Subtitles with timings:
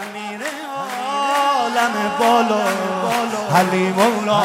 [0.00, 0.42] امیر
[0.76, 2.62] عالم بالا
[3.58, 4.42] علی مولا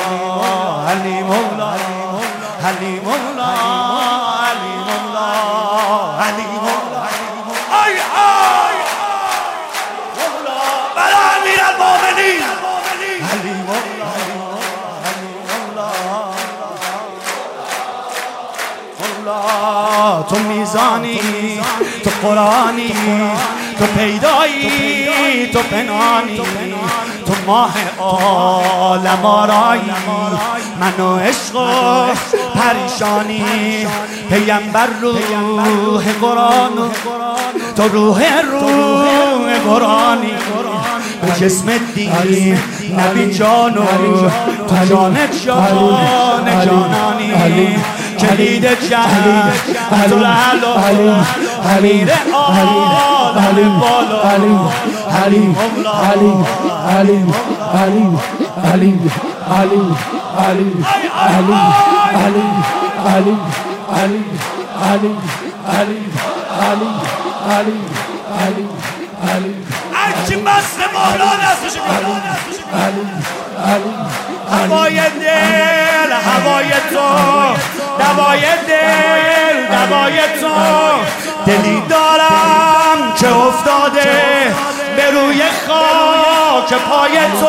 [0.92, 1.73] علی مولا
[2.66, 4.22] علی مولا.
[20.34, 21.20] تو میزانی
[22.04, 22.94] تو قرآنی
[23.80, 26.38] تو پیدایی تو پنانی
[27.26, 29.81] تو ماه عالم آرایی
[30.80, 31.67] من و عشق و
[32.59, 33.43] پریشانی.
[34.30, 36.91] پیمبر روح قرآن
[37.76, 40.34] تو روح روح قرآنی.
[41.21, 42.57] به جسم دین
[42.99, 43.85] نبی جانو
[44.68, 47.76] تو جان جان جانانی.
[48.20, 49.52] کلید جهن
[49.91, 51.09] علی علی
[51.75, 52.01] علی
[52.59, 52.79] علی
[53.35, 53.67] علی
[54.23, 54.53] علی
[55.03, 55.43] علی
[56.03, 57.20] علی
[57.84, 58.20] علی
[59.34, 60.62] علی علی
[62.23, 64.16] علی علی
[64.73, 65.12] علی
[65.73, 66.90] علی
[67.50, 67.78] علی
[68.40, 68.68] علی
[69.31, 69.56] علی
[69.94, 71.78] هرچی مست مولا دستش
[72.73, 73.06] علی
[73.66, 73.94] علی
[74.52, 77.09] هوای دل هوای تو
[78.00, 79.33] دوای دل
[80.04, 80.50] دوای تو
[81.46, 84.56] دلی دارم که افتاده
[84.96, 87.48] به روی خاک پای تو.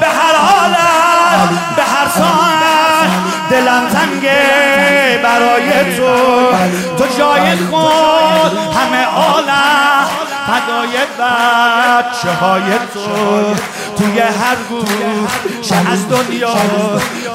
[0.00, 3.10] به هر حالت به هر ساعت
[3.50, 6.52] دلم تنگه برای تو.
[6.98, 10.06] تو جای خود همه عالم
[10.46, 13.54] فدای بچه های تو.
[13.96, 16.54] توی هر گوشه از دنیا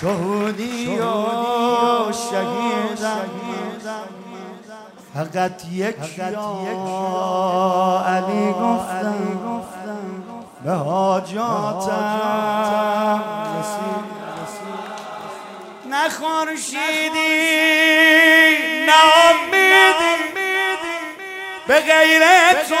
[0.00, 3.30] شهودی و شهیدم
[5.14, 9.14] فقط یک یا علی گفتم
[10.64, 11.90] به حاجاتم
[15.90, 17.40] نه خورشیدی
[18.86, 18.92] نه
[19.30, 20.16] امیدی
[21.66, 22.22] به غیر
[22.68, 22.74] تو.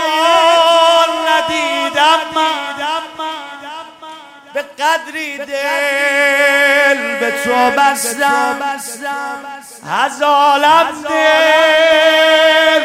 [4.80, 8.56] قدری دل به تو بستم.
[10.04, 12.84] از عالم دل.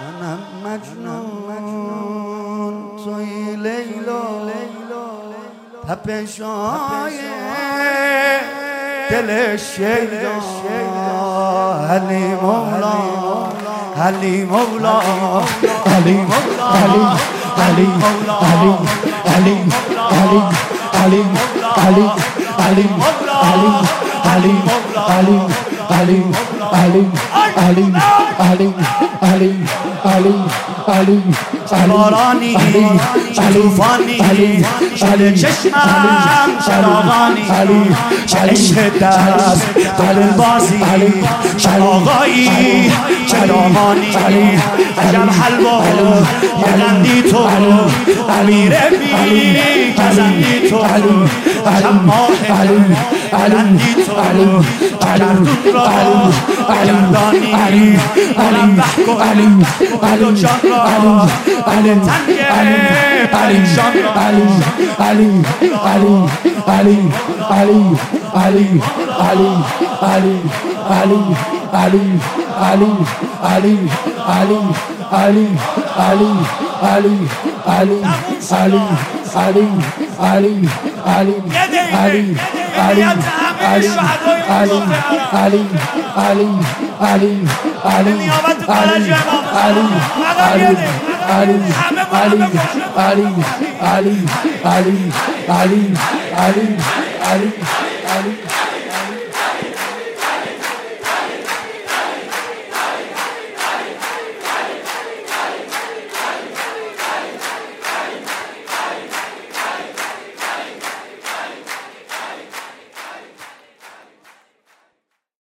[0.00, 1.50] منم مجنون
[3.04, 4.22] توی لیلا.
[5.88, 7.18] تپشای
[9.10, 10.36] دل شیدا.
[11.90, 12.98] علی مولا.
[14.04, 15.00] علی مولا.
[15.86, 16.26] علی
[16.74, 17.88] علی علی
[18.50, 18.72] علی
[19.34, 19.56] علی
[20.20, 20.40] علی
[21.00, 21.22] علی
[21.84, 22.06] علی
[22.64, 22.86] علی علی
[24.30, 24.56] علی
[25.10, 25.38] علی
[25.90, 26.22] علی
[26.72, 27.04] علی
[27.56, 27.92] علی
[28.40, 28.72] علی
[29.22, 30.34] علی علی
[30.88, 31.22] علی
[32.00, 32.56] بارانی
[33.34, 34.64] طوفانی
[34.96, 37.90] شده چشمم چراغانی
[38.26, 40.78] چه عشق دست دل بازی
[41.56, 42.92] چه آقایی
[43.26, 44.12] چه دامانی
[44.98, 45.82] عجب حلوا
[46.58, 47.38] یه قندی تو
[48.40, 52.28] امیر بی گزندی تو عجب ماه
[53.48, 54.12] قندی تو
[55.06, 56.32] گردون را
[56.68, 57.98] گردانی
[58.38, 61.28] علم بحکن دو جان را
[61.66, 62.76] علی علی
[63.32, 64.48] پریشان را علی
[64.98, 65.44] علی
[66.66, 66.98] علی
[67.50, 67.92] علی
[68.34, 68.82] علی
[69.20, 69.50] علی
[71.70, 72.08] علی علی
[73.42, 73.78] علی
[74.28, 74.58] علی
[75.12, 75.48] علی
[78.16, 79.58] علی
[80.16, 80.58] علی
[81.06, 81.34] علی
[81.94, 82.36] علی
[82.78, 83.14] علی
[83.60, 83.88] علی
[84.48, 84.80] علی
[85.36, 85.66] علی
[86.26, 86.50] علی
[87.04, 87.36] علی
[87.84, 88.14] علی
[88.68, 89.04] علی
[89.52, 89.86] علی
[91.26, 91.68] علی
[92.22, 93.26] علی
[93.82, 94.16] علی
[94.64, 94.96] علی
[95.44, 95.86] علی
[96.36, 96.48] نیابت
[97.30, 97.89] علی فرج امام